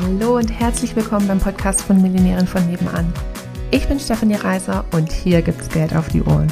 [0.00, 3.12] Hallo und herzlich willkommen beim Podcast von Millionären von nebenan.
[3.70, 6.50] Ich bin Stefanie Reiser und hier gibt's Geld auf die Ohren.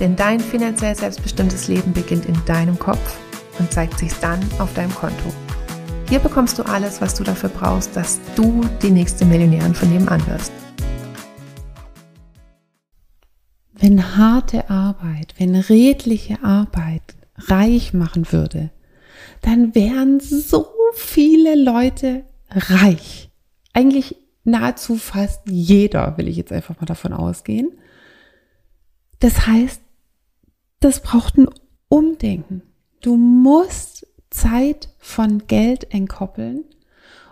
[0.00, 3.18] Denn dein finanziell selbstbestimmtes Leben beginnt in deinem Kopf
[3.58, 5.32] und zeigt sich dann auf deinem Konto.
[6.10, 10.26] Hier bekommst du alles, was du dafür brauchst, dass du die nächste Millionärin von nebenan
[10.26, 10.52] wirst.
[13.72, 17.14] Wenn harte Arbeit, wenn redliche Arbeit
[17.48, 18.68] reich machen würde,
[19.40, 23.30] dann wären so viele Leute reich.
[23.72, 27.72] Eigentlich nahezu fast jeder, will ich jetzt einfach mal davon ausgehen.
[29.20, 29.80] Das heißt,
[30.80, 31.48] das braucht ein
[31.88, 32.62] Umdenken.
[33.00, 36.64] Du musst Zeit von Geld entkoppeln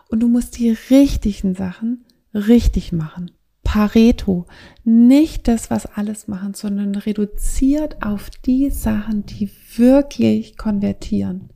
[0.08, 3.30] und du musst die richtigen Sachen richtig machen.
[3.62, 4.46] Pareto,
[4.84, 11.50] nicht das, was alles machen, sondern reduziert auf die Sachen, die wirklich konvertieren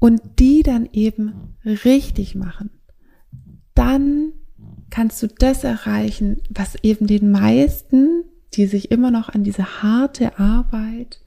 [0.00, 2.70] und die dann eben richtig machen,
[3.74, 4.32] dann
[4.88, 10.38] kannst du das erreichen, was eben den meisten, die sich immer noch an diese harte
[10.38, 11.20] Arbeit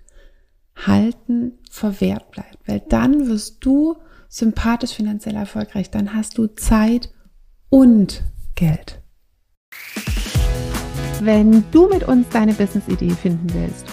[0.75, 2.57] halten, verwehrt bleibt.
[2.67, 3.95] Weil dann wirst du
[4.27, 7.13] sympathisch finanziell erfolgreich, dann hast du Zeit
[7.69, 8.23] und
[8.55, 9.01] Geld.
[11.21, 13.92] Wenn du mit uns deine Business-Idee finden willst